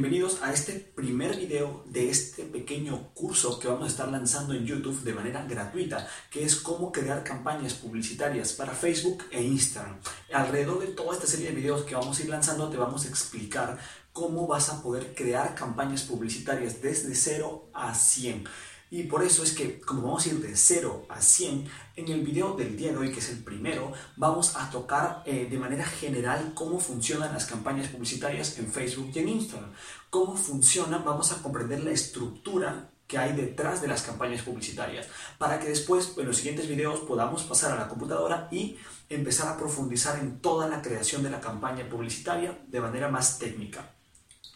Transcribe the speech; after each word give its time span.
Bienvenidos 0.00 0.40
a 0.44 0.52
este 0.52 0.74
primer 0.74 1.34
video 1.34 1.82
de 1.86 2.08
este 2.08 2.44
pequeño 2.44 3.12
curso 3.14 3.58
que 3.58 3.66
vamos 3.66 3.82
a 3.82 3.88
estar 3.88 4.06
lanzando 4.06 4.54
en 4.54 4.64
YouTube 4.64 5.02
de 5.02 5.12
manera 5.12 5.44
gratuita, 5.44 6.06
que 6.30 6.44
es 6.44 6.54
cómo 6.54 6.92
crear 6.92 7.24
campañas 7.24 7.74
publicitarias 7.74 8.52
para 8.52 8.76
Facebook 8.76 9.24
e 9.32 9.42
Instagram. 9.42 9.98
Alrededor 10.32 10.78
de 10.78 10.94
toda 10.94 11.14
esta 11.14 11.26
serie 11.26 11.48
de 11.48 11.56
videos 11.56 11.82
que 11.82 11.96
vamos 11.96 12.16
a 12.16 12.22
ir 12.22 12.28
lanzando 12.28 12.70
te 12.70 12.76
vamos 12.76 13.06
a 13.06 13.08
explicar 13.08 13.76
cómo 14.12 14.46
vas 14.46 14.68
a 14.68 14.80
poder 14.84 15.16
crear 15.16 15.56
campañas 15.56 16.04
publicitarias 16.04 16.80
desde 16.80 17.16
0 17.16 17.70
a 17.74 17.92
100. 17.92 18.44
Y 18.90 19.04
por 19.04 19.22
eso 19.22 19.42
es 19.42 19.52
que, 19.52 19.80
como 19.80 20.02
vamos 20.02 20.24
a 20.24 20.28
ir 20.30 20.40
de 20.40 20.56
0 20.56 21.06
a 21.08 21.20
100, 21.20 21.68
en 21.96 22.08
el 22.08 22.22
video 22.22 22.54
del 22.54 22.76
día 22.76 22.92
de 22.92 22.96
hoy, 22.96 23.12
que 23.12 23.20
es 23.20 23.28
el 23.30 23.44
primero, 23.44 23.92
vamos 24.16 24.56
a 24.56 24.70
tocar 24.70 25.22
eh, 25.26 25.46
de 25.50 25.58
manera 25.58 25.84
general 25.84 26.52
cómo 26.54 26.80
funcionan 26.80 27.34
las 27.34 27.46
campañas 27.46 27.88
publicitarias 27.88 28.58
en 28.58 28.72
Facebook 28.72 29.10
y 29.14 29.18
en 29.18 29.28
Instagram. 29.28 29.72
Cómo 30.08 30.36
funcionan, 30.36 31.04
vamos 31.04 31.32
a 31.32 31.42
comprender 31.42 31.84
la 31.84 31.90
estructura 31.90 32.90
que 33.06 33.18
hay 33.18 33.34
detrás 33.34 33.80
de 33.80 33.88
las 33.88 34.02
campañas 34.02 34.42
publicitarias, 34.42 35.06
para 35.38 35.58
que 35.58 35.68
después 35.68 36.14
en 36.16 36.26
los 36.26 36.36
siguientes 36.36 36.68
videos 36.68 37.00
podamos 37.00 37.42
pasar 37.44 37.72
a 37.72 37.76
la 37.76 37.88
computadora 37.88 38.48
y 38.50 38.76
empezar 39.08 39.48
a 39.48 39.56
profundizar 39.56 40.18
en 40.18 40.40
toda 40.40 40.68
la 40.68 40.82
creación 40.82 41.22
de 41.22 41.30
la 41.30 41.40
campaña 41.40 41.88
publicitaria 41.88 42.58
de 42.68 42.80
manera 42.80 43.08
más 43.08 43.38
técnica. 43.38 43.97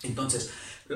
Entonces, 0.02 0.50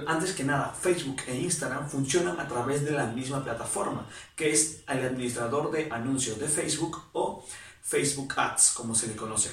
antes 0.07 0.33
que 0.33 0.45
nada, 0.45 0.73
Facebook 0.73 1.23
e 1.27 1.37
Instagram 1.37 1.89
funcionan 1.89 2.39
a 2.41 2.49
través 2.49 2.85
de 2.85 2.91
la 2.91 3.07
misma 3.07 3.43
plataforma, 3.43 4.07
que 4.35 4.53
es 4.53 4.83
el 4.89 5.05
administrador 5.05 5.71
de 5.71 5.89
anuncios 5.91 6.39
de 6.39 6.49
Facebook 6.49 7.01
o 7.13 7.47
Facebook 7.83 8.35
Ads, 8.37 8.73
como 8.75 8.95
se 8.95 9.07
le 9.07 9.17
conoce. 9.17 9.51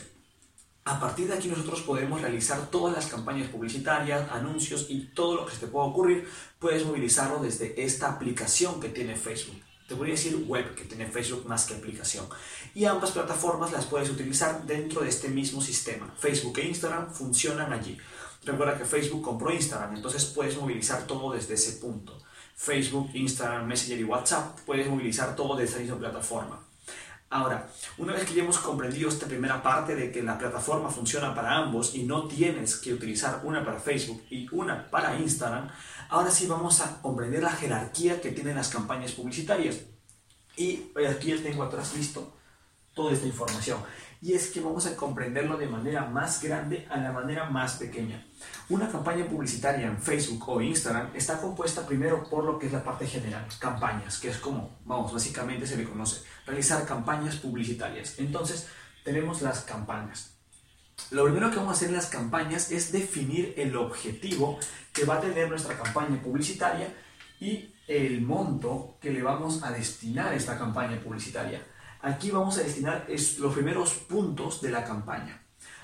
A 0.85 0.99
partir 0.99 1.27
de 1.27 1.35
aquí 1.35 1.47
nosotros 1.47 1.81
podemos 1.81 2.20
realizar 2.21 2.70
todas 2.70 2.94
las 2.94 3.08
campañas 3.08 3.49
publicitarias, 3.49 4.30
anuncios 4.31 4.88
y 4.89 5.05
todo 5.13 5.35
lo 5.35 5.45
que 5.45 5.53
se 5.53 5.59
te 5.59 5.67
pueda 5.67 5.85
ocurrir, 5.85 6.27
puedes 6.59 6.85
movilizarlo 6.85 7.39
desde 7.39 7.81
esta 7.81 8.09
aplicación 8.09 8.81
que 8.81 8.89
tiene 8.89 9.16
Facebook. 9.16 9.61
Te 9.88 9.95
voy 9.95 10.09
a 10.09 10.11
decir 10.11 10.36
web 10.47 10.75
que 10.75 10.83
tiene 10.86 11.05
Facebook 11.05 11.45
más 11.45 11.66
que 11.66 11.75
aplicación. 11.75 12.25
Y 12.73 12.83
ambas 12.86 13.11
plataformas 13.11 13.72
las 13.72 13.86
puedes 13.86 14.09
utilizar 14.09 14.66
dentro 14.66 15.02
de 15.02 15.09
este 15.09 15.30
mismo 15.30 15.61
sistema. 15.61 16.14
Facebook 16.17 16.58
e 16.59 16.67
Instagram 16.67 17.14
funcionan 17.14 17.72
allí. 17.72 17.97
Recuerda 18.45 18.77
que 18.77 18.86
Facebook 18.86 19.22
compró 19.22 19.52
Instagram, 19.52 19.95
entonces 19.95 20.25
puedes 20.25 20.58
movilizar 20.58 21.08
todo 21.08 21.31
desde 21.31 21.53
ese 21.53 21.73
punto. 21.80 22.17
Facebook, 22.55 23.09
Instagram, 23.13 23.66
Messenger 23.66 23.99
y 23.99 24.03
WhatsApp, 24.03 24.59
puedes 24.66 24.88
movilizar 24.88 25.36
todo 25.36 25.55
desde 25.55 25.75
esa 25.75 25.81
misma 25.81 25.97
plataforma. 25.97 26.59
Ahora, 27.30 27.67
una 27.97 28.14
vez 28.14 28.25
que 28.25 28.36
ya 28.36 28.44
hemos 28.44 28.59
comprendido 28.59 29.09
esta 29.09 29.25
primera 29.25 29.64
parte 29.64 29.95
de 29.95 30.11
que 30.11 30.21
la 30.21 30.38
plataforma 30.38 30.89
funciona 30.89 31.33
para 31.33 31.55
ambos 31.58 31.95
y 31.95 32.03
no 32.03 32.27
tienes 32.27 32.75
que 32.75 32.94
utilizar 32.94 33.41
una 33.44 33.66
para 33.66 33.80
Facebook 33.80 34.21
y 34.30 34.47
una 34.52 34.88
para 34.91 35.17
Instagram, 35.17 35.67
ahora 36.09 36.30
sí 36.30 36.45
vamos 36.45 36.81
a 36.81 37.02
comprender 37.02 37.41
la 37.41 37.49
jerarquía 37.49 38.21
que 38.21 38.31
tienen 38.31 38.55
las 38.55 38.69
campañas 38.69 39.14
publicitarias. 39.14 39.77
Y 40.55 40.91
aquí 41.09 41.36
ya 41.36 41.41
tengo 41.41 41.64
atrás 41.64 41.95
listo 41.95 42.36
toda 42.94 43.14
esta 43.14 43.25
información 43.25 43.80
y 44.23 44.33
es 44.35 44.47
que 44.52 44.61
vamos 44.61 44.85
a 44.85 44.95
comprenderlo 44.95 45.57
de 45.57 45.67
manera 45.67 46.05
más 46.05 46.41
grande 46.41 46.88
a 46.89 46.95
la 46.95 47.11
manera 47.11 47.49
más 47.49 47.73
pequeña. 47.73 48.25
Una 48.69 48.89
campaña 48.89 49.25
publicitaria 49.25 49.85
en 49.85 49.97
Facebook 49.97 50.47
o 50.47 50.61
Instagram 50.61 51.09
está 51.13 51.41
compuesta 51.41 51.85
primero 51.85 52.23
por 52.30 52.45
lo 52.45 52.57
que 52.57 52.67
es 52.67 52.71
la 52.71 52.85
parte 52.85 53.05
general, 53.05 53.45
campañas, 53.59 54.19
que 54.19 54.30
es 54.30 54.38
como, 54.38 54.80
vamos, 54.85 55.11
básicamente 55.11 55.67
se 55.67 55.75
le 55.75 55.83
conoce, 55.83 56.21
realizar 56.45 56.85
campañas 56.85 57.35
publicitarias. 57.35 58.17
Entonces, 58.17 58.69
tenemos 59.03 59.41
las 59.41 59.59
campañas. 59.65 60.37
Lo 61.11 61.25
primero 61.25 61.49
que 61.49 61.58
vamos 61.58 61.73
a 61.73 61.75
hacer 61.75 61.89
en 61.89 61.95
las 61.95 62.08
campañas 62.08 62.71
es 62.71 62.93
definir 62.93 63.53
el 63.58 63.75
objetivo 63.75 64.58
que 64.93 65.03
va 65.03 65.15
a 65.15 65.21
tener 65.21 65.49
nuestra 65.49 65.77
campaña 65.77 66.21
publicitaria 66.21 66.87
y 67.41 67.75
el 67.89 68.21
monto 68.21 68.97
que 69.02 69.11
le 69.11 69.21
vamos 69.21 69.63
a 69.63 69.71
destinar 69.71 70.30
a 70.30 70.35
esta 70.35 70.58
campaña 70.58 70.97
publicitaria. 71.02 71.61
Aquí 72.05 72.31
vamos 72.31 72.57
a 72.57 72.63
destinar 72.63 73.08
los 73.08 73.53
primeros 73.53 73.93
puntos 73.93 74.61
de 74.61 74.69
la 74.69 74.83
campaña. 74.83 75.41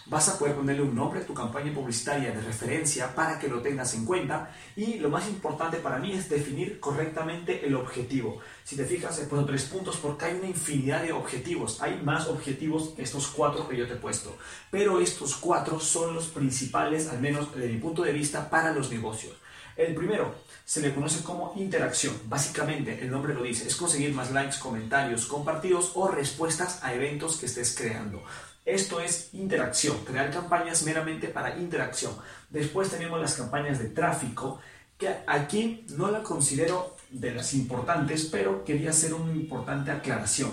Vas 0.08 0.28
a 0.28 0.38
poder 0.38 0.54
ponerle 0.54 0.82
un 0.82 0.94
nombre 0.94 1.22
a 1.22 1.26
tu 1.26 1.34
campaña 1.34 1.74
publicitaria 1.74 2.32
de 2.32 2.42
referencia 2.42 3.16
para 3.16 3.40
que 3.40 3.48
lo 3.48 3.62
tengas 3.62 3.94
en 3.94 4.04
cuenta 4.04 4.54
y 4.76 4.96
lo 4.96 5.10
más 5.10 5.30
importante 5.30 5.78
para 5.78 5.98
mí 5.98 6.12
es 6.12 6.28
definir 6.28 6.82
correctamente 6.82 7.66
el 7.66 7.74
objetivo. 7.74 8.40
Si 8.66 8.76
te 8.76 8.84
fijas, 8.84 9.18
he 9.20 9.28
puesto 9.28 9.46
tres 9.46 9.64
puntos 9.64 9.96
porque 9.96 10.26
hay 10.26 10.36
una 10.36 10.50
infinidad 10.50 11.04
de 11.04 11.14
objetivos. 11.14 11.82
Hay 11.82 12.02
más 12.04 12.28
objetivos 12.28 12.90
que 12.98 13.04
estos 13.04 13.28
cuatro 13.28 13.70
que 13.70 13.78
yo 13.78 13.88
te 13.88 13.94
he 13.94 13.98
puesto. 13.98 14.36
Pero 14.70 15.00
estos 15.00 15.38
cuatro 15.38 15.80
son 15.80 16.14
los 16.14 16.28
principales, 16.28 17.08
al 17.08 17.22
menos 17.22 17.56
desde 17.56 17.72
mi 17.72 17.80
punto 17.80 18.02
de 18.02 18.12
vista, 18.12 18.50
para 18.50 18.74
los 18.74 18.92
negocios. 18.92 19.38
El 19.80 19.96
primero 19.96 20.36
se 20.66 20.82
le 20.82 20.94
conoce 20.94 21.24
como 21.24 21.54
interacción. 21.56 22.14
Básicamente, 22.26 23.02
el 23.02 23.10
nombre 23.10 23.34
lo 23.34 23.44
dice, 23.44 23.66
es 23.66 23.78
conseguir 23.78 24.14
más 24.14 24.30
likes, 24.32 24.58
comentarios, 24.60 25.26
compartidos 25.26 25.94
o 25.96 26.10
respuestas 26.10 26.84
a 26.84 26.94
eventos 26.94 27.38
que 27.38 27.46
estés 27.46 27.78
creando. 27.78 28.22
Esto 28.66 29.00
es 29.00 29.34
interacción, 29.34 30.04
crear 30.04 30.32
campañas 30.32 30.84
meramente 30.84 31.30
para 31.30 31.58
interacción. 31.58 32.14
Después 32.50 32.90
tenemos 32.90 33.22
las 33.22 33.36
campañas 33.36 33.80
de 33.80 33.88
tráfico, 33.88 34.60
que 34.98 35.16
aquí 35.26 35.86
no 35.92 36.12
la 36.12 36.24
considero 36.24 36.98
de 37.10 37.36
las 37.36 37.54
importantes, 37.54 38.26
pero 38.26 38.66
quería 38.66 38.90
hacer 38.90 39.14
una 39.14 39.32
importante 39.32 39.92
aclaración. 39.92 40.52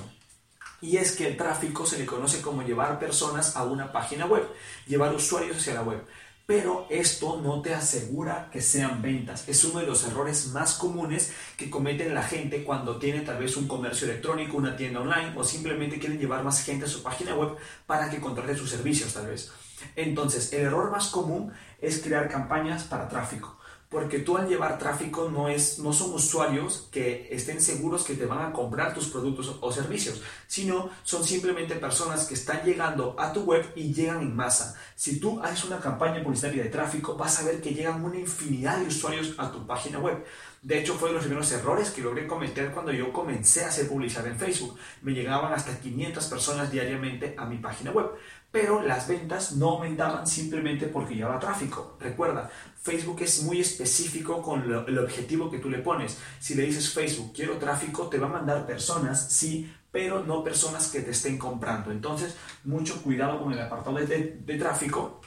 Y 0.80 0.98
es 0.98 1.16
que 1.16 1.26
el 1.26 1.36
tráfico 1.36 1.84
se 1.84 1.98
le 1.98 2.06
conoce 2.06 2.40
como 2.40 2.62
llevar 2.62 3.00
personas 3.00 3.56
a 3.56 3.64
una 3.64 3.90
página 3.90 4.26
web, 4.26 4.46
llevar 4.86 5.12
usuarios 5.12 5.56
hacia 5.56 5.74
la 5.74 5.82
web 5.82 6.06
pero 6.46 6.86
esto 6.88 7.40
no 7.42 7.60
te 7.60 7.74
asegura 7.74 8.48
que 8.52 8.60
sean 8.60 9.02
ventas. 9.02 9.48
Es 9.48 9.64
uno 9.64 9.80
de 9.80 9.86
los 9.86 10.06
errores 10.06 10.48
más 10.48 10.74
comunes 10.74 11.32
que 11.56 11.68
cometen 11.68 12.14
la 12.14 12.22
gente 12.22 12.62
cuando 12.62 12.98
tiene 12.98 13.22
tal 13.22 13.38
vez 13.38 13.56
un 13.56 13.66
comercio 13.66 14.08
electrónico, 14.08 14.56
una 14.56 14.76
tienda 14.76 15.00
online 15.00 15.32
o 15.36 15.42
simplemente 15.42 15.98
quieren 15.98 16.20
llevar 16.20 16.44
más 16.44 16.62
gente 16.64 16.84
a 16.84 16.88
su 16.88 17.02
página 17.02 17.34
web 17.34 17.56
para 17.86 18.08
que 18.08 18.20
contrate 18.20 18.56
sus 18.56 18.70
servicios 18.70 19.12
tal 19.12 19.26
vez. 19.26 19.50
Entonces, 19.96 20.52
el 20.52 20.62
error 20.62 20.90
más 20.90 21.08
común 21.08 21.52
es 21.80 22.00
crear 22.00 22.28
campañas 22.28 22.84
para 22.84 23.08
tráfico 23.08 23.55
porque 23.88 24.18
tú 24.18 24.36
al 24.36 24.48
llevar 24.48 24.78
tráfico 24.78 25.30
no, 25.30 25.48
es, 25.48 25.78
no 25.78 25.92
son 25.92 26.12
usuarios 26.12 26.88
que 26.90 27.28
estén 27.30 27.60
seguros 27.60 28.02
que 28.02 28.14
te 28.14 28.26
van 28.26 28.44
a 28.44 28.52
comprar 28.52 28.92
tus 28.92 29.06
productos 29.08 29.56
o 29.60 29.72
servicios, 29.72 30.22
sino 30.48 30.90
son 31.04 31.22
simplemente 31.22 31.76
personas 31.76 32.26
que 32.26 32.34
están 32.34 32.64
llegando 32.64 33.14
a 33.18 33.32
tu 33.32 33.42
web 33.42 33.72
y 33.76 33.92
llegan 33.92 34.22
en 34.22 34.34
masa. 34.34 34.76
Si 34.96 35.20
tú 35.20 35.40
haces 35.40 35.64
una 35.64 35.78
campaña 35.78 36.22
publicitaria 36.22 36.64
de 36.64 36.70
tráfico, 36.70 37.16
vas 37.16 37.38
a 37.40 37.44
ver 37.44 37.60
que 37.60 37.74
llegan 37.74 38.04
una 38.04 38.18
infinidad 38.18 38.78
de 38.78 38.88
usuarios 38.88 39.34
a 39.38 39.52
tu 39.52 39.64
página 39.66 40.00
web. 40.00 40.24
De 40.62 40.80
hecho, 40.80 40.94
fue 40.94 41.10
de 41.10 41.14
los 41.14 41.24
primeros 41.24 41.52
errores 41.52 41.90
que 41.90 42.00
logré 42.00 42.26
cometer 42.26 42.72
cuando 42.72 42.90
yo 42.90 43.12
comencé 43.12 43.64
a 43.64 43.68
hacer 43.68 43.88
publicidad 43.88 44.26
en 44.26 44.36
Facebook. 44.36 44.76
Me 45.02 45.12
llegaban 45.12 45.52
hasta 45.52 45.78
500 45.78 46.26
personas 46.26 46.72
diariamente 46.72 47.36
a 47.38 47.44
mi 47.44 47.58
página 47.58 47.92
web 47.92 48.10
pero 48.56 48.80
las 48.80 49.06
ventas 49.06 49.52
no 49.52 49.72
aumentaban 49.72 50.26
simplemente 50.26 50.86
porque 50.86 51.14
llevaba 51.14 51.38
tráfico. 51.38 51.98
Recuerda, 52.00 52.50
Facebook 52.80 53.20
es 53.20 53.42
muy 53.42 53.60
específico 53.60 54.40
con 54.40 54.62
el 54.62 54.98
objetivo 54.98 55.50
que 55.50 55.58
tú 55.58 55.68
le 55.68 55.80
pones. 55.80 56.16
Si 56.40 56.54
le 56.54 56.62
dices 56.62 56.88
Facebook, 56.90 57.34
quiero 57.34 57.58
tráfico, 57.58 58.08
te 58.08 58.18
va 58.18 58.28
a 58.28 58.30
mandar 58.30 58.64
personas, 58.64 59.30
sí, 59.30 59.70
pero 59.92 60.24
no 60.24 60.42
personas 60.42 60.88
que 60.88 61.00
te 61.00 61.10
estén 61.10 61.36
comprando. 61.36 61.90
Entonces, 61.90 62.34
mucho 62.64 63.02
cuidado 63.02 63.42
con 63.42 63.52
el 63.52 63.60
apartado 63.60 63.96
de, 63.96 64.38
de 64.42 64.58
tráfico 64.58 65.20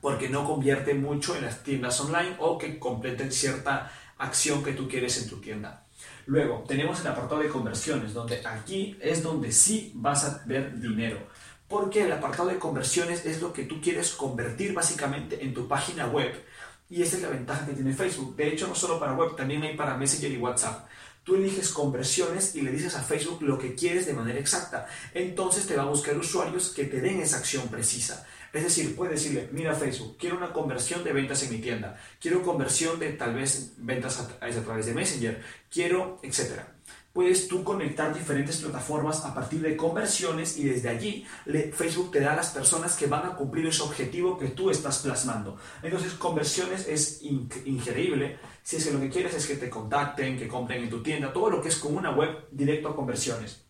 porque 0.00 0.30
no 0.30 0.46
convierte 0.46 0.94
mucho 0.94 1.36
en 1.36 1.42
las 1.42 1.62
tiendas 1.62 2.00
online 2.00 2.36
o 2.38 2.56
que 2.56 2.78
completen 2.78 3.32
cierta 3.32 3.92
acción 4.16 4.64
que 4.64 4.72
tú 4.72 4.88
quieres 4.88 5.22
en 5.22 5.28
tu 5.28 5.42
tienda. 5.42 5.84
Luego, 6.24 6.64
tenemos 6.66 6.98
el 7.02 7.08
apartado 7.08 7.42
de 7.42 7.50
conversiones, 7.50 8.14
donde 8.14 8.46
aquí 8.46 8.96
es 8.98 9.22
donde 9.22 9.52
sí 9.52 9.92
vas 9.94 10.24
a 10.24 10.42
ver 10.46 10.80
dinero 10.80 11.18
porque 11.72 12.04
el 12.04 12.12
apartado 12.12 12.50
de 12.50 12.58
conversiones 12.58 13.24
es 13.24 13.40
lo 13.40 13.50
que 13.50 13.64
tú 13.64 13.80
quieres 13.80 14.10
convertir 14.10 14.74
básicamente 14.74 15.42
en 15.42 15.54
tu 15.54 15.66
página 15.66 16.06
web. 16.06 16.30
Y 16.90 17.00
esa 17.00 17.16
es 17.16 17.22
la 17.22 17.30
ventaja 17.30 17.64
que 17.64 17.72
tiene 17.72 17.94
Facebook. 17.94 18.36
De 18.36 18.48
hecho, 18.48 18.68
no 18.68 18.74
solo 18.74 19.00
para 19.00 19.14
web, 19.14 19.34
también 19.36 19.62
hay 19.62 19.74
para 19.74 19.96
Messenger 19.96 20.30
y 20.30 20.36
WhatsApp. 20.36 20.86
Tú 21.24 21.34
eliges 21.34 21.70
conversiones 21.70 22.54
y 22.56 22.60
le 22.60 22.72
dices 22.72 22.94
a 22.94 23.02
Facebook 23.02 23.40
lo 23.40 23.58
que 23.58 23.74
quieres 23.74 24.04
de 24.04 24.12
manera 24.12 24.38
exacta. 24.38 24.86
Entonces 25.14 25.66
te 25.66 25.74
va 25.74 25.84
a 25.84 25.86
buscar 25.86 26.14
usuarios 26.18 26.74
que 26.74 26.84
te 26.84 27.00
den 27.00 27.22
esa 27.22 27.38
acción 27.38 27.66
precisa. 27.68 28.26
Es 28.52 28.64
decir, 28.64 28.94
puedes 28.94 29.14
decirle, 29.14 29.48
mira 29.52 29.74
Facebook, 29.74 30.18
quiero 30.18 30.36
una 30.36 30.52
conversión 30.52 31.02
de 31.02 31.14
ventas 31.14 31.42
en 31.42 31.52
mi 31.52 31.58
tienda, 31.58 31.98
quiero 32.20 32.42
conversión 32.42 33.00
de 33.00 33.14
tal 33.14 33.34
vez 33.34 33.72
ventas 33.78 34.20
a, 34.20 34.28
través 34.28 34.84
de 34.84 34.92
Messenger, 34.92 35.42
quiero, 35.70 36.20
etcétera 36.22 36.71
puedes 37.12 37.46
tú 37.46 37.62
conectar 37.62 38.14
diferentes 38.14 38.56
plataformas 38.56 39.24
a 39.24 39.34
partir 39.34 39.60
de 39.60 39.76
conversiones 39.76 40.56
y 40.56 40.64
desde 40.64 40.88
allí 40.88 41.26
Facebook 41.74 42.10
te 42.10 42.20
da 42.20 42.32
a 42.32 42.36
las 42.36 42.50
personas 42.50 42.96
que 42.96 43.06
van 43.06 43.26
a 43.26 43.34
cumplir 43.36 43.66
ese 43.66 43.82
objetivo 43.82 44.38
que 44.38 44.48
tú 44.48 44.70
estás 44.70 44.98
plasmando. 44.98 45.58
Entonces, 45.82 46.14
conversiones 46.14 46.88
es 46.88 47.22
increíble. 47.22 48.38
Si 48.62 48.76
es 48.76 48.86
que 48.86 48.92
lo 48.92 49.00
que 49.00 49.10
quieres 49.10 49.34
es 49.34 49.46
que 49.46 49.56
te 49.56 49.68
contacten, 49.68 50.38
que 50.38 50.48
compren 50.48 50.84
en 50.84 50.90
tu 50.90 51.02
tienda, 51.02 51.32
todo 51.32 51.50
lo 51.50 51.60
que 51.60 51.68
es 51.68 51.76
con 51.76 51.96
una 51.96 52.10
web 52.10 52.46
directo 52.50 52.88
a 52.88 52.96
conversiones. 52.96 53.62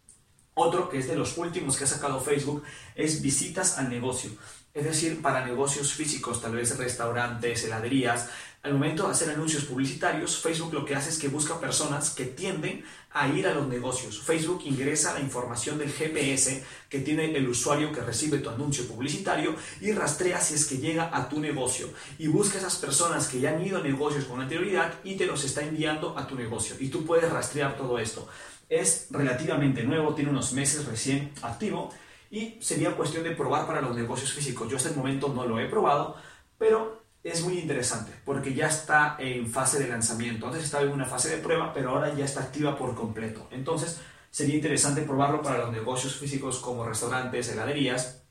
Otro 0.54 0.88
que 0.90 0.98
es 0.98 1.08
de 1.08 1.16
los 1.16 1.38
últimos 1.38 1.76
que 1.76 1.84
ha 1.84 1.86
sacado 1.86 2.20
Facebook 2.20 2.62
es 2.94 3.22
visitas 3.22 3.78
al 3.78 3.88
negocio. 3.88 4.30
Es 4.74 4.84
decir, 4.84 5.20
para 5.20 5.44
negocios 5.44 5.92
físicos, 5.92 6.40
tal 6.40 6.54
vez 6.54 6.76
restaurantes, 6.78 7.64
heladerías, 7.64 8.28
Al 8.64 8.74
momento 8.74 9.06
de 9.06 9.10
hacer 9.10 9.28
anuncios 9.28 9.64
publicitarios, 9.64 10.40
Facebook 10.40 10.72
lo 10.72 10.84
que 10.84 10.94
hace 10.94 11.10
es 11.10 11.18
que 11.18 11.26
busca 11.26 11.58
personas 11.58 12.10
que 12.10 12.26
tienden 12.26 12.84
a 13.10 13.26
ir 13.26 13.44
a 13.48 13.54
los 13.54 13.66
negocios. 13.66 14.22
Facebook 14.22 14.62
ingresa 14.64 15.14
la 15.14 15.18
información 15.18 15.78
del 15.78 15.90
GPS 15.90 16.62
que 16.88 17.00
tiene 17.00 17.36
el 17.36 17.48
usuario 17.48 17.90
que 17.90 18.02
recibe 18.02 18.38
tu 18.38 18.50
anuncio 18.50 18.86
publicitario 18.86 19.56
y 19.80 19.90
rastrea 19.90 20.40
si 20.40 20.54
es 20.54 20.66
que 20.66 20.78
llega 20.78 21.10
a 21.12 21.28
tu 21.28 21.40
negocio. 21.40 21.88
Y 22.18 22.28
busca 22.28 22.58
esas 22.58 22.76
personas 22.76 23.26
que 23.26 23.40
ya 23.40 23.50
han 23.50 23.66
ido 23.66 23.78
a 23.78 23.82
negocios 23.82 24.26
con 24.26 24.40
anterioridad 24.40 24.94
y 25.02 25.16
te 25.16 25.26
los 25.26 25.42
está 25.42 25.62
enviando 25.62 26.16
a 26.16 26.28
tu 26.28 26.36
negocio. 26.36 26.76
Y 26.78 26.88
tú 26.88 27.04
puedes 27.04 27.28
rastrear 27.32 27.76
todo 27.76 27.98
esto. 27.98 28.28
Es 28.68 29.08
relativamente 29.10 29.82
nuevo, 29.82 30.14
tiene 30.14 30.30
unos 30.30 30.52
meses 30.52 30.86
recién 30.86 31.32
activo 31.42 31.92
y 32.30 32.58
sería 32.60 32.94
cuestión 32.94 33.24
de 33.24 33.32
probar 33.32 33.66
para 33.66 33.80
los 33.80 33.96
negocios 33.96 34.32
físicos. 34.32 34.70
Yo 34.70 34.76
hasta 34.76 34.90
el 34.90 34.96
momento 34.96 35.30
no 35.34 35.48
lo 35.48 35.58
he 35.58 35.66
probado, 35.66 36.16
pero 36.58 37.01
es 37.24 37.42
muy 37.42 37.58
interesante 37.58 38.12
porque 38.24 38.54
ya 38.54 38.66
está 38.66 39.16
en 39.18 39.46
fase 39.46 39.78
de 39.78 39.88
lanzamiento. 39.88 40.46
Antes 40.46 40.64
estaba 40.64 40.84
en 40.84 40.90
una 40.90 41.06
fase 41.06 41.36
de 41.36 41.42
prueba, 41.42 41.72
pero 41.72 41.90
ahora 41.90 42.14
ya 42.14 42.24
está 42.24 42.40
activa 42.40 42.76
por 42.76 42.94
completo. 42.94 43.48
Entonces, 43.50 44.00
sería 44.30 44.56
interesante 44.56 45.02
probarlo 45.02 45.42
para 45.42 45.58
los 45.58 45.72
negocios 45.72 46.16
físicos 46.16 46.58
como 46.58 46.84
restaurantes, 46.84 47.48
heladerías. 47.50 48.24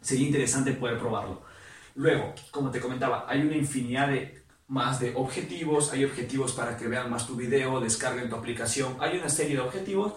Sería 0.00 0.26
interesante 0.26 0.72
poder 0.72 0.98
probarlo. 0.98 1.42
Luego, 1.94 2.34
como 2.50 2.70
te 2.70 2.80
comentaba, 2.80 3.26
hay 3.28 3.40
una 3.40 3.56
infinidad 3.56 4.08
de 4.08 4.44
más 4.68 5.00
de 5.00 5.14
objetivos. 5.14 5.92
Hay 5.92 6.04
objetivos 6.04 6.52
para 6.52 6.76
que 6.76 6.88
vean 6.88 7.10
más 7.10 7.26
tu 7.26 7.34
video, 7.34 7.80
descarguen 7.80 8.28
tu 8.28 8.36
aplicación. 8.36 8.96
Hay 9.00 9.18
una 9.18 9.28
serie 9.28 9.56
de 9.56 9.62
objetivos, 9.62 10.14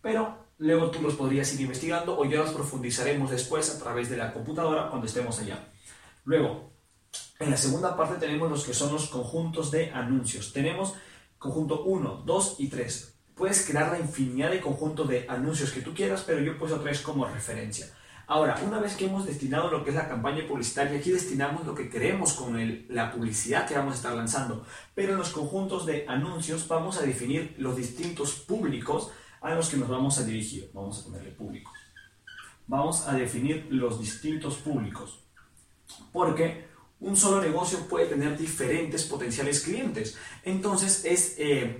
pero 0.00 0.46
luego 0.58 0.90
tú 0.90 1.02
los 1.02 1.14
podrías 1.14 1.52
ir 1.54 1.62
investigando 1.62 2.16
o 2.18 2.24
ya 2.24 2.38
los 2.38 2.50
profundizaremos 2.50 3.30
después 3.30 3.74
a 3.74 3.78
través 3.78 4.08
de 4.10 4.16
la 4.16 4.32
computadora 4.32 4.88
cuando 4.88 5.06
estemos 5.06 5.38
allá. 5.40 5.68
Luego, 6.24 6.71
en 7.42 7.50
la 7.50 7.56
segunda 7.56 7.96
parte 7.96 8.14
tenemos 8.16 8.50
los 8.50 8.64
que 8.64 8.74
son 8.74 8.92
los 8.92 9.08
conjuntos 9.08 9.70
de 9.70 9.90
anuncios. 9.90 10.52
Tenemos 10.52 10.94
conjunto 11.38 11.84
1, 11.84 12.22
2 12.24 12.56
y 12.58 12.68
3. 12.68 13.14
Puedes 13.34 13.66
crear 13.66 13.90
la 13.90 13.98
infinidad 13.98 14.50
de 14.50 14.60
conjuntos 14.60 15.08
de 15.08 15.26
anuncios 15.28 15.72
que 15.72 15.80
tú 15.80 15.94
quieras, 15.94 16.22
pero 16.26 16.40
yo 16.40 16.52
he 16.52 16.54
puesto 16.56 16.80
3 16.80 17.00
como 17.00 17.26
referencia. 17.26 17.92
Ahora, 18.26 18.58
una 18.66 18.78
vez 18.78 18.96
que 18.96 19.06
hemos 19.06 19.26
destinado 19.26 19.70
lo 19.70 19.82
que 19.82 19.90
es 19.90 19.96
la 19.96 20.08
campaña 20.08 20.46
publicitaria, 20.46 20.98
aquí 20.98 21.10
destinamos 21.10 21.66
lo 21.66 21.74
que 21.74 21.90
queremos 21.90 22.34
con 22.34 22.56
la 22.88 23.10
publicidad 23.10 23.66
que 23.66 23.74
vamos 23.74 23.94
a 23.94 23.96
estar 23.96 24.14
lanzando. 24.14 24.64
Pero 24.94 25.12
en 25.12 25.18
los 25.18 25.30
conjuntos 25.30 25.84
de 25.86 26.06
anuncios 26.08 26.68
vamos 26.68 26.98
a 26.98 27.02
definir 27.02 27.54
los 27.58 27.76
distintos 27.76 28.32
públicos 28.34 29.10
a 29.40 29.54
los 29.54 29.68
que 29.68 29.76
nos 29.76 29.88
vamos 29.88 30.18
a 30.18 30.24
dirigir. 30.24 30.70
Vamos 30.72 31.00
a 31.00 31.04
ponerle 31.04 31.32
público. 31.32 31.72
Vamos 32.68 33.08
a 33.08 33.14
definir 33.14 33.66
los 33.70 34.00
distintos 34.00 34.56
públicos. 34.56 35.18
Porque 36.12 36.71
un 37.02 37.16
solo 37.16 37.42
negocio 37.42 37.80
puede 37.88 38.06
tener 38.06 38.38
diferentes 38.38 39.04
potenciales 39.04 39.60
clientes. 39.60 40.16
Entonces 40.44 41.04
es, 41.04 41.34
eh, 41.38 41.76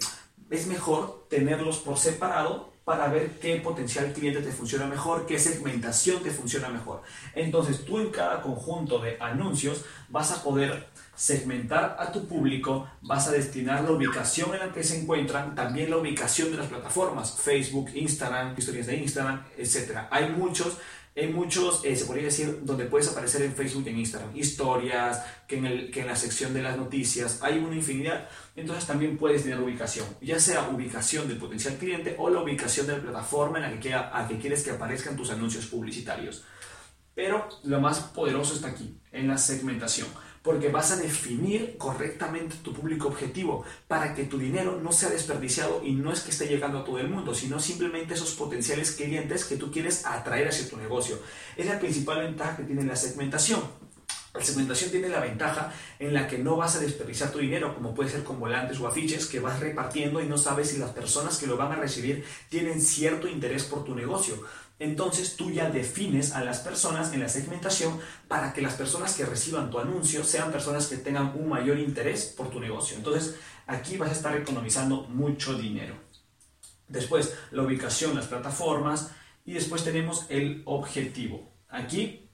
es 0.51 0.67
mejor 0.67 1.27
tenerlos 1.31 1.79
por 1.79 1.97
separado 1.97 2.73
para 2.85 3.07
ver 3.07 3.39
qué 3.39 3.57
potencial 3.57 4.13
cliente 4.13 4.43
te 4.43 4.51
funciona 4.51 4.87
mejor, 4.87 5.25
qué 5.27 5.39
segmentación 5.39 6.23
te 6.23 6.33
funciona 6.33 6.69
mejor. 6.69 7.03
Entonces 7.35 7.85
tú 7.85 8.01
en 8.01 8.11
cada 8.11 8.43
conjunto 8.43 8.99
de 8.99 9.17
anuncios 9.21 9.85
vas 10.09 10.33
a 10.33 10.43
poder 10.43 10.89
segmentar 11.15 11.97
a 12.01 12.11
tu 12.11 12.27
público, 12.27 12.89
vas 13.03 13.29
a 13.29 13.31
destinar 13.31 13.85
la 13.85 13.93
ubicación 13.93 14.53
en 14.55 14.61
la 14.61 14.73
que 14.73 14.83
se 14.83 15.01
encuentran, 15.01 15.55
también 15.55 15.91
la 15.91 15.99
ubicación 15.99 16.51
de 16.51 16.57
las 16.57 16.67
plataformas, 16.67 17.39
Facebook, 17.41 17.91
Instagram, 17.95 18.55
historias 18.59 18.87
de 18.87 18.97
Instagram, 18.97 19.45
etc. 19.57 20.09
Hay 20.11 20.31
muchos 20.31 20.79
hay 21.15 21.29
muchos, 21.29 21.85
eh, 21.85 21.95
se 21.95 22.07
podría 22.07 22.25
decir, 22.25 22.61
donde 22.63 22.87
puedes 22.87 23.09
aparecer 23.09 23.43
en 23.43 23.55
Facebook 23.55 23.85
y 23.87 23.91
en 23.91 23.99
Instagram, 23.99 24.35
historias, 24.35 25.23
que 25.47 25.59
en, 25.59 25.67
el, 25.67 25.91
que 25.91 26.01
en 26.01 26.07
la 26.07 26.17
sección 26.17 26.55
de 26.55 26.63
las 26.63 26.77
noticias, 26.77 27.41
hay 27.43 27.59
una 27.59 27.77
infinidad. 27.77 28.29
Entonces 28.57 28.87
también 28.87 29.19
puedes 29.19 29.43
tener 29.43 29.61
ubicación, 29.61 30.07
ya 30.23 30.41
sea 30.41 30.71
ubicación 30.71 31.29
del 31.29 31.37
potencial 31.37 31.75
cliente 31.77 32.17
o 32.19 32.31
la 32.31 32.41
ubicación 32.41 32.87
de 32.87 32.97
la 32.97 33.03
plataforma 33.03 33.59
en 33.59 33.75
la 33.75 33.81
que, 33.81 33.95
a 33.95 34.27
que 34.29 34.39
quieres 34.39 34.63
que 34.63 34.71
aparezcan 34.71 35.17
tus 35.17 35.31
anuncios 35.31 35.67
publicitarios. 35.67 36.45
Pero 37.15 37.47
lo 37.65 37.79
más 37.81 38.01
poderoso 38.01 38.55
está 38.55 38.69
aquí, 38.69 38.99
en 39.13 39.29
la 39.29 39.37
segmentación 39.37 40.09
porque 40.43 40.69
vas 40.69 40.91
a 40.91 40.97
definir 40.97 41.77
correctamente 41.79 42.57
tu 42.63 42.73
público 42.73 43.09
objetivo 43.09 43.65
para 43.87 44.15
que 44.15 44.25
tu 44.25 44.39
dinero 44.39 44.81
no 44.83 44.93
sea 44.93 45.11
desperdiciado 45.11 45.83
y 45.85 45.93
no 45.93 46.13
es 46.13 46.21
que 46.21 46.31
esté 46.31 46.47
llegando 46.47 46.79
a 46.79 46.85
todo 46.85 46.99
el 46.99 47.09
mundo, 47.09 47.35
sino 47.35 47.61
simplemente 47.61 48.15
esos 48.15 48.33
potenciales 48.35 48.93
clientes 48.93 49.45
que 49.45 49.57
tú 49.57 49.71
quieres 49.71 50.05
atraer 50.05 50.49
hacia 50.49 50.69
tu 50.69 50.77
negocio. 50.77 51.19
Es 51.57 51.67
la 51.67 51.79
principal 51.79 52.21
ventaja 52.21 52.57
que 52.57 52.65
tiene 52.65 52.85
la 52.85 52.97
segmentación. 52.97 53.61
La 54.35 54.43
segmentación 54.43 54.91
tiene 54.91 55.11
la 55.11 55.21
ventaja 55.21 55.75
en 55.99 56.15
la 56.15 56.27
que 56.27 56.39
no 56.39 56.57
vas 56.57 56.75
a 56.77 56.81
desperdiciar 56.81 57.31
tu 57.31 57.39
dinero, 57.39 57.75
como 57.75 57.95
puede 57.95 58.09
ser 58.09 58.25
con 58.25 58.41
volantes 58.41 58.81
o 58.81 58.89
afiches 58.89 59.27
que 59.27 59.41
vas 59.41 59.61
repartiendo 59.61 60.23
y 60.23 60.27
no 60.27 60.39
sabes 60.39 60.71
si 60.71 60.79
las 60.79 60.91
personas 60.91 61.37
que 61.37 61.47
lo 61.47 61.59
van 61.59 61.73
a 61.73 61.77
recibir 61.77 62.25
tienen 62.49 62.81
cierto 62.81 63.29
interés 63.29 63.65
por 63.65 63.85
tu 63.85 63.95
negocio 63.95 64.43
entonces 64.83 65.37
tú 65.37 65.51
ya 65.51 65.71
defines 65.71 66.33
a 66.33 66.43
las 66.43 66.59
personas 66.59 67.13
en 67.13 67.21
la 67.21 67.29
segmentación 67.29 68.01
para 68.27 68.53
que 68.53 68.61
las 68.61 68.75
personas 68.75 69.15
que 69.15 69.25
reciban 69.25 69.71
tu 69.71 69.79
anuncio 69.79 70.25
sean 70.25 70.51
personas 70.51 70.89
que 70.89 70.97
tengan 70.97 71.33
un 71.37 71.49
mayor 71.49 71.79
interés 71.79 72.35
por 72.37 72.51
tu 72.51 72.59
negocio. 72.59 72.97
Entonces 72.97 73.37
aquí 73.67 73.97
vas 73.97 74.11
a 74.11 74.15
estar 74.15 74.37
economizando 74.37 75.03
mucho 75.05 75.55
dinero. 75.55 75.95
Después 76.89 77.37
la 77.53 77.63
ubicación, 77.63 78.17
las 78.17 78.27
plataformas 78.27 79.13
y 79.45 79.53
después 79.53 79.85
tenemos 79.85 80.27
el 80.29 80.63
objetivo. 80.65 81.53
Aquí 81.69 82.29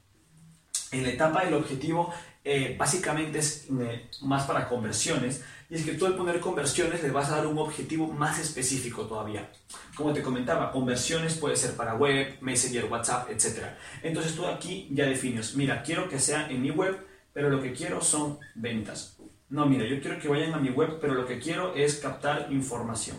en 0.90 1.02
la 1.02 1.10
etapa 1.10 1.44
del 1.44 1.54
objetivo 1.54 2.12
eh, 2.50 2.74
básicamente 2.78 3.40
es 3.40 3.66
eh, 3.78 4.08
más 4.22 4.46
para 4.46 4.66
conversiones 4.66 5.44
y 5.68 5.74
es 5.74 5.84
que 5.84 5.92
tú 5.92 6.06
al 6.06 6.16
poner 6.16 6.40
conversiones 6.40 7.02
le 7.02 7.10
vas 7.10 7.28
a 7.28 7.36
dar 7.36 7.46
un 7.46 7.58
objetivo 7.58 8.06
más 8.06 8.38
específico 8.38 9.02
todavía. 9.02 9.50
Como 9.94 10.14
te 10.14 10.22
comentaba, 10.22 10.72
conversiones 10.72 11.34
puede 11.34 11.56
ser 11.56 11.76
para 11.76 11.94
web, 11.96 12.38
Messenger, 12.40 12.86
WhatsApp, 12.86 13.28
etc. 13.28 13.66
Entonces 14.02 14.34
tú 14.34 14.46
aquí 14.46 14.88
ya 14.90 15.04
defines, 15.04 15.56
mira, 15.56 15.82
quiero 15.82 16.08
que 16.08 16.18
sea 16.18 16.48
en 16.48 16.62
mi 16.62 16.70
web, 16.70 17.06
pero 17.34 17.50
lo 17.50 17.60
que 17.60 17.74
quiero 17.74 18.00
son 18.00 18.38
ventas. 18.54 19.18
No, 19.50 19.66
mira, 19.66 19.86
yo 19.86 20.00
quiero 20.00 20.18
que 20.18 20.28
vayan 20.28 20.54
a 20.54 20.58
mi 20.58 20.70
web, 20.70 20.96
pero 21.02 21.12
lo 21.12 21.26
que 21.26 21.38
quiero 21.38 21.74
es 21.74 21.96
captar 21.96 22.48
información. 22.50 23.18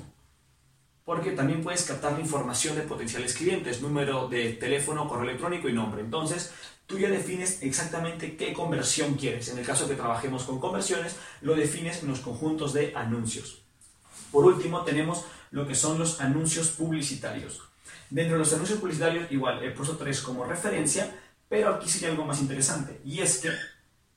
Porque 1.05 1.31
también 1.33 1.61
puedes 1.61 1.83
captar 1.83 2.19
información 2.19 2.75
de 2.75 2.81
potenciales 2.81 3.35
clientes, 3.35 3.79
número 3.79 4.27
de 4.27 4.53
teléfono, 4.53 5.07
correo 5.07 5.29
electrónico 5.29 5.69
y 5.69 5.73
nombre. 5.73 6.01
Entonces, 6.01 6.51
tú 6.89 6.97
ya 6.97 7.07
defines 7.07 7.61
exactamente 7.61 8.35
qué 8.35 8.51
conversión 8.51 9.13
quieres. 9.13 9.47
En 9.49 9.59
el 9.59 9.65
caso 9.65 9.87
que 9.87 9.93
trabajemos 9.93 10.43
con 10.43 10.59
conversiones, 10.59 11.17
lo 11.41 11.55
defines 11.55 12.01
en 12.01 12.09
los 12.09 12.19
conjuntos 12.19 12.73
de 12.73 12.93
anuncios. 12.95 13.61
Por 14.31 14.43
último, 14.45 14.81
tenemos 14.81 15.23
lo 15.51 15.67
que 15.67 15.75
son 15.75 15.99
los 15.99 16.19
anuncios 16.19 16.69
publicitarios. 16.71 17.61
Dentro 18.09 18.33
de 18.33 18.39
los 18.39 18.53
anuncios 18.53 18.79
publicitarios, 18.79 19.31
igual, 19.31 19.63
he 19.63 19.69
puesto 19.69 19.97
tres 19.97 20.19
como 20.19 20.45
referencia, 20.45 21.15
pero 21.47 21.75
aquí 21.75 21.87
sigue 21.87 22.07
algo 22.07 22.25
más 22.25 22.41
interesante, 22.41 22.99
y 23.05 23.19
es 23.19 23.37
que 23.37 23.51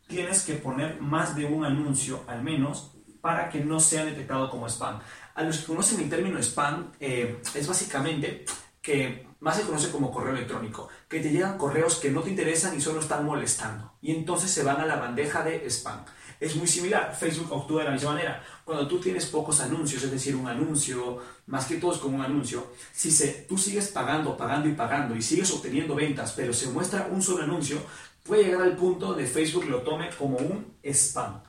tienes 0.08 0.42
que 0.42 0.54
poner 0.54 0.98
más 0.98 1.36
de 1.36 1.44
un 1.44 1.66
anuncio 1.66 2.24
al 2.26 2.42
menos 2.42 2.92
para 3.20 3.50
que 3.50 3.60
no 3.60 3.80
sea 3.80 4.06
detectado 4.06 4.48
como 4.48 4.66
spam. 4.66 4.98
A 5.34 5.42
los 5.42 5.58
que 5.58 5.66
conocen 5.66 6.00
el 6.00 6.08
término 6.08 6.38
spam, 6.38 6.90
eh, 6.98 7.38
es 7.54 7.66
básicamente 7.66 8.46
que 8.82 9.26
más 9.40 9.56
se 9.56 9.62
conoce 9.62 9.90
como 9.90 10.12
correo 10.12 10.34
electrónico, 10.34 10.88
que 11.08 11.20
te 11.20 11.30
llegan 11.30 11.56
correos 11.56 11.96
que 11.96 12.10
no 12.10 12.20
te 12.20 12.30
interesan 12.30 12.76
y 12.76 12.80
solo 12.80 13.00
están 13.00 13.24
molestando. 13.24 13.92
Y 14.02 14.12
entonces 14.12 14.50
se 14.50 14.62
van 14.62 14.80
a 14.80 14.86
la 14.86 14.96
bandeja 14.96 15.42
de 15.42 15.64
spam. 15.70 16.04
Es 16.38 16.56
muy 16.56 16.66
similar, 16.66 17.16
Facebook 17.18 17.56
actúa 17.56 17.82
de 17.82 17.88
la 17.88 17.94
misma 17.94 18.12
manera. 18.12 18.42
Cuando 18.64 18.88
tú 18.88 18.98
tienes 18.98 19.26
pocos 19.26 19.60
anuncios, 19.60 20.02
es 20.02 20.10
decir, 20.10 20.34
un 20.34 20.48
anuncio, 20.48 21.18
más 21.46 21.66
que 21.66 21.76
todos 21.76 21.98
como 21.98 22.16
un 22.16 22.24
anuncio, 22.24 22.72
si 22.92 23.12
se, 23.12 23.46
tú 23.48 23.56
sigues 23.56 23.88
pagando, 23.88 24.36
pagando 24.36 24.68
y 24.68 24.72
pagando 24.72 25.14
y 25.14 25.22
sigues 25.22 25.52
obteniendo 25.52 25.94
ventas, 25.94 26.32
pero 26.36 26.52
se 26.52 26.68
muestra 26.68 27.08
un 27.12 27.22
solo 27.22 27.44
anuncio, 27.44 27.78
puede 28.24 28.44
llegar 28.44 28.62
al 28.62 28.76
punto 28.76 29.14
de 29.14 29.26
Facebook 29.26 29.66
lo 29.66 29.82
tome 29.82 30.10
como 30.18 30.36
un 30.36 30.74
spam. 30.82 31.40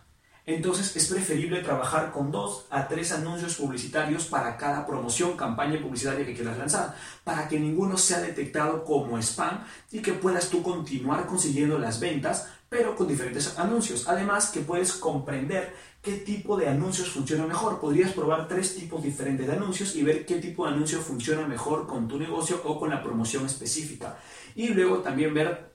Entonces 0.46 0.94
es 0.96 1.08
preferible 1.08 1.62
trabajar 1.62 2.12
con 2.12 2.30
dos 2.30 2.66
a 2.70 2.88
tres 2.88 3.14
anuncios 3.14 3.56
publicitarios 3.56 4.26
para 4.26 4.58
cada 4.58 4.86
promoción, 4.86 5.38
campaña 5.38 5.82
publicitaria 5.82 6.26
que 6.26 6.34
quieras 6.34 6.58
lanzar, 6.58 6.96
para 7.24 7.48
que 7.48 7.60
ninguno 7.60 7.98
sea 7.98 8.20
detectado 8.20 8.84
como 8.84 9.18
spam 9.20 9.64
y 9.92 10.02
que 10.02 10.14
puedas 10.14 10.50
tú 10.50 10.62
continuar 10.62 11.28
consiguiendo 11.28 11.80
las 11.80 12.02
ventas, 12.02 12.50
pero 12.68 12.96
con 12.96 13.08
diferentes 13.08 13.58
anuncios. 13.58 14.08
Además 14.10 14.50
que 14.50 14.60
puedes 14.60 14.94
comprender 14.94 15.74
qué 16.02 16.18
tipo 16.18 16.58
de 16.58 16.68
anuncios 16.68 17.10
funciona 17.10 17.48
mejor. 17.48 17.80
Podrías 17.80 18.12
probar 18.12 18.50
tres 18.50 18.76
tipos 18.76 19.02
diferentes 19.02 19.48
de 19.48 19.54
anuncios 19.54 19.96
y 19.96 20.04
ver 20.04 20.26
qué 20.26 20.36
tipo 20.36 20.66
de 20.66 20.74
anuncio 20.74 21.00
funciona 21.00 21.48
mejor 21.48 21.88
con 21.88 22.10
tu 22.10 22.20
negocio 22.20 22.62
o 22.66 22.78
con 22.78 22.90
la 22.90 23.02
promoción 23.02 23.46
específica. 23.46 24.18
Y 24.56 24.70
luego 24.70 24.98
también 24.98 25.34
ver 25.34 25.73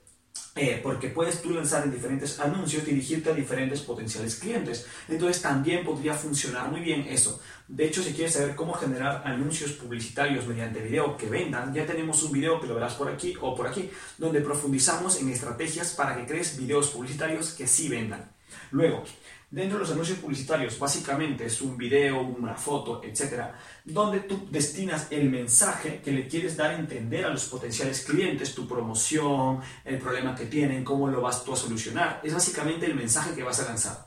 eh, 0.55 0.81
porque 0.83 1.09
puedes 1.09 1.41
tú 1.41 1.51
lanzar 1.51 1.85
en 1.85 1.93
diferentes 1.93 2.41
anuncios, 2.41 2.85
dirigirte 2.85 3.31
a 3.31 3.35
diferentes 3.35 3.81
potenciales 3.83 4.37
clientes. 4.37 4.87
Entonces 5.09 5.41
también 5.41 5.85
podría 5.85 6.15
funcionar 6.15 6.71
muy 6.71 6.81
bien 6.81 7.07
eso. 7.09 7.41
De 7.69 7.87
hecho, 7.87 8.03
si 8.03 8.13
quieres 8.13 8.33
saber 8.33 8.57
cómo 8.57 8.73
generar 8.75 9.23
anuncios 9.25 9.73
publicitarios 9.73 10.47
mediante 10.47 10.81
video 10.81 11.17
que 11.17 11.27
vendan, 11.27 11.73
ya 11.73 11.87
tenemos 11.87 12.23
un 12.23 12.33
video 12.33 12.61
que 12.61 12.67
lo 12.67 12.75
verás 12.75 12.95
por 12.95 13.09
aquí 13.09 13.35
o 13.41 13.55
por 13.55 13.67
aquí, 13.67 13.91
donde 14.17 14.41
profundizamos 14.41 15.21
en 15.21 15.29
estrategias 15.29 15.93
para 15.93 16.17
que 16.17 16.27
crees 16.27 16.57
videos 16.57 16.89
publicitarios 16.89 17.53
que 17.53 17.67
sí 17.67 17.89
vendan. 17.89 18.31
Luego, 18.71 19.05
Dentro 19.51 19.79
de 19.79 19.85
los 19.85 19.93
anuncios 19.93 20.19
publicitarios, 20.19 20.79
básicamente 20.79 21.47
es 21.47 21.63
un 21.63 21.79
video, 21.79 22.21
una 22.21 22.55
foto, 22.55 23.03
etcétera, 23.03 23.59
donde 23.83 24.21
tú 24.21 24.47
destinas 24.51 25.07
el 25.11 25.31
mensaje 25.31 26.03
que 26.05 26.13
le 26.13 26.29
quieres 26.29 26.55
dar 26.55 26.73
a 26.73 26.79
entender 26.79 27.25
a 27.25 27.31
los 27.31 27.47
potenciales 27.47 28.05
clientes, 28.05 28.55
tu 28.55 28.69
promoción, 28.69 29.61
el 29.87 29.99
problema 29.99 30.35
que 30.35 30.45
tienen, 30.45 30.85
cómo 30.85 31.09
lo 31.09 31.23
vas 31.23 31.45
tú 31.45 31.55
a 31.55 31.57
solucionar. 31.57 32.21
Es 32.23 32.35
básicamente 32.35 32.85
el 32.85 32.95
mensaje 32.95 33.35
que 33.35 33.43
vas 33.43 33.59
a 33.61 33.65
lanzar. 33.65 34.07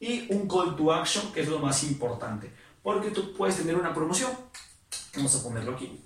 Y 0.00 0.26
un 0.34 0.48
call 0.48 0.74
to 0.74 0.92
action, 0.92 1.32
que 1.32 1.42
es 1.42 1.48
lo 1.48 1.60
más 1.60 1.84
importante, 1.84 2.52
porque 2.82 3.12
tú 3.12 3.32
puedes 3.32 3.56
tener 3.56 3.76
una 3.76 3.94
promoción. 3.94 4.32
Vamos 5.14 5.36
a 5.36 5.42
ponerlo 5.44 5.76
aquí. 5.76 6.00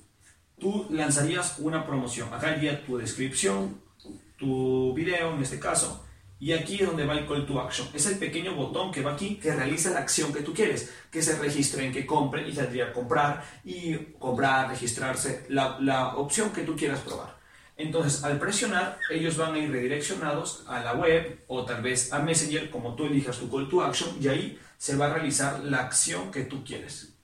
Tú 0.61 0.89
lanzarías 0.91 1.59
una 1.61 1.87
promoción. 1.87 2.35
Acá 2.35 2.55
iría 2.55 2.85
tu 2.85 2.99
descripción, 2.99 3.81
tu 4.37 4.93
video 4.93 5.35
en 5.35 5.43
este 5.43 5.59
caso 5.59 6.05
y 6.41 6.53
aquí 6.53 6.77
es 6.81 6.87
donde 6.87 7.05
va 7.05 7.15
el 7.15 7.27
call 7.27 7.47
to 7.47 7.61
action. 7.61 7.89
Es 7.93 8.07
el 8.07 8.19
pequeño 8.19 8.55
botón 8.55 8.93
que 8.93 9.03
va 9.03 9.13
aquí 9.13 9.37
que 9.37 9.55
realiza 9.55 9.91
la 9.91 10.01
acción 10.01 10.33
que 10.33 10.43
tú 10.43 10.55
quieres, 10.55 10.93
que 11.11 11.23
se 11.23 11.37
registre 11.37 11.85
en 11.85 11.93
que 11.93 12.07
compre 12.07 12.49
y 12.49 12.55
saldría 12.55 12.93
comprar 12.93 13.45
y 13.65 13.97
comprar, 14.19 14.69
registrarse, 14.69 15.47
la, 15.49 15.79
la 15.81 16.17
opción 16.17 16.51
que 16.51 16.63
tú 16.63 16.77
quieras 16.77 17.01
probar. 17.01 17.39
Entonces, 17.77 18.25
al 18.25 18.39
presionar, 18.39 18.99
ellos 19.09 19.37
van 19.37 19.55
a 19.55 19.59
ir 19.59 19.71
redireccionados 19.71 20.65
a 20.67 20.81
la 20.81 20.95
web 20.95 21.45
o 21.47 21.65
tal 21.65 21.81
vez 21.81 22.13
a 22.13 22.19
Messenger, 22.19 22.71
como 22.71 22.95
tú 22.95 23.07
elijas 23.07 23.39
tu 23.39 23.49
call 23.49 23.69
to 23.69 23.83
action, 23.83 24.17
y 24.21 24.27
ahí 24.27 24.59
se 24.77 24.97
va 24.97 25.07
a 25.07 25.15
realizar 25.15 25.61
la 25.61 25.79
acción 25.79 26.33
que 26.33 26.43
tú 26.43 26.65
quieres. 26.65 27.15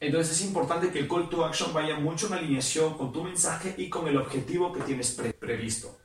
Entonces, 0.00 0.36
es 0.36 0.46
importante 0.46 0.90
que 0.90 0.98
el 0.98 1.08
call 1.08 1.28
to 1.28 1.44
action 1.44 1.74
vaya 1.74 1.98
mucho 1.98 2.26
en 2.26 2.34
alineación 2.34 2.96
con 2.96 3.12
tu 3.12 3.22
mensaje 3.22 3.74
y 3.76 3.90
con 3.90 4.08
el 4.08 4.16
objetivo 4.16 4.72
que 4.72 4.80
tienes 4.80 5.10
previsto. 5.38 5.98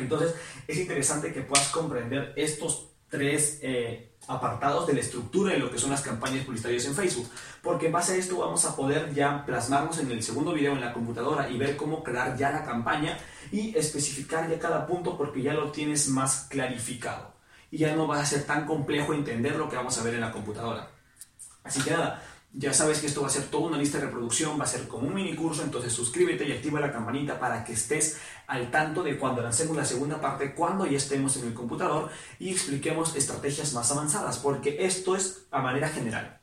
Entonces, 0.00 0.34
es 0.66 0.78
interesante 0.78 1.32
que 1.32 1.42
puedas 1.42 1.68
comprender 1.68 2.32
estos 2.36 2.88
tres 3.08 3.58
eh, 3.62 4.12
apartados 4.28 4.86
de 4.86 4.94
la 4.94 5.00
estructura 5.00 5.52
de 5.52 5.58
lo 5.58 5.70
que 5.70 5.78
son 5.78 5.90
las 5.90 6.02
campañas 6.02 6.44
publicitarias 6.44 6.84
en 6.86 6.94
Facebook, 6.94 7.28
porque 7.62 7.86
en 7.86 7.92
base 7.92 8.12
a 8.12 8.16
esto 8.16 8.38
vamos 8.38 8.64
a 8.64 8.76
poder 8.76 9.12
ya 9.12 9.44
plasmarnos 9.44 9.98
en 9.98 10.10
el 10.10 10.22
segundo 10.22 10.52
video 10.52 10.72
en 10.72 10.80
la 10.80 10.92
computadora 10.92 11.50
y 11.50 11.58
ver 11.58 11.76
cómo 11.76 12.04
crear 12.04 12.36
ya 12.36 12.50
la 12.50 12.64
campaña 12.64 13.18
y 13.50 13.76
especificar 13.76 14.48
ya 14.48 14.58
cada 14.58 14.86
punto 14.86 15.18
porque 15.18 15.42
ya 15.42 15.54
lo 15.54 15.72
tienes 15.72 16.08
más 16.08 16.46
clarificado 16.48 17.34
y 17.70 17.78
ya 17.78 17.94
no 17.94 18.06
va 18.06 18.20
a 18.20 18.26
ser 18.26 18.44
tan 18.44 18.66
complejo 18.66 19.12
entender 19.12 19.56
lo 19.56 19.68
que 19.68 19.76
vamos 19.76 19.98
a 19.98 20.02
ver 20.04 20.14
en 20.14 20.20
la 20.20 20.32
computadora. 20.32 20.90
Así 21.64 21.82
que 21.82 21.90
nada, 21.90 22.22
ya 22.52 22.72
sabes 22.74 22.98
que 22.98 23.06
esto 23.06 23.20
va 23.20 23.28
a 23.28 23.30
ser 23.30 23.44
toda 23.44 23.68
una 23.68 23.78
lista 23.78 23.98
de 23.98 24.06
reproducción, 24.06 24.58
va 24.58 24.64
a 24.64 24.66
ser 24.66 24.88
como 24.88 25.06
un 25.06 25.14
mini 25.14 25.36
curso, 25.36 25.62
entonces 25.62 25.92
suscríbete 25.92 26.48
y 26.48 26.52
activa 26.52 26.80
la 26.80 26.92
campanita 26.92 27.38
para 27.38 27.64
que 27.64 27.74
estés 27.74 28.18
al 28.48 28.70
tanto 28.70 29.04
de 29.04 29.18
cuando 29.18 29.40
lancemos 29.40 29.76
la 29.76 29.84
segunda 29.84 30.20
parte, 30.20 30.54
cuando 30.54 30.84
ya 30.84 30.96
estemos 30.96 31.36
en 31.36 31.46
el 31.46 31.54
computador 31.54 32.10
y 32.40 32.50
expliquemos 32.50 33.14
estrategias 33.14 33.72
más 33.72 33.90
avanzadas, 33.92 34.38
porque 34.38 34.84
esto 34.84 35.14
es 35.14 35.46
a 35.52 35.60
manera 35.60 35.88
general. 35.88 36.40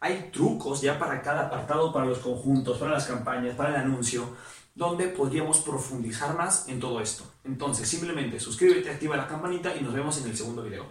Hay 0.00 0.30
trucos 0.30 0.82
ya 0.82 0.98
para 0.98 1.22
cada 1.22 1.46
apartado, 1.46 1.90
para 1.90 2.04
los 2.04 2.18
conjuntos, 2.18 2.76
para 2.76 2.92
las 2.92 3.06
campañas, 3.06 3.56
para 3.56 3.70
el 3.70 3.76
anuncio, 3.76 4.36
donde 4.74 5.08
podríamos 5.08 5.60
profundizar 5.60 6.36
más 6.36 6.68
en 6.68 6.78
todo 6.78 7.00
esto. 7.00 7.24
Entonces, 7.44 7.88
simplemente 7.88 8.38
suscríbete, 8.38 8.90
activa 8.90 9.16
la 9.16 9.26
campanita 9.26 9.74
y 9.74 9.80
nos 9.80 9.94
vemos 9.94 10.20
en 10.20 10.28
el 10.28 10.36
segundo 10.36 10.62
video. 10.62 10.84